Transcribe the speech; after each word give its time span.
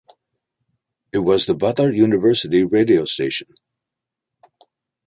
It 1.13 1.19
was 1.19 1.45
the 1.45 1.53
Butler 1.53 1.91
University 1.91 2.63
radio 2.63 3.05
station. 3.05 3.49